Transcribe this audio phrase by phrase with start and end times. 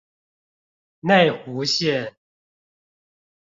[1.01, 2.15] 內湖線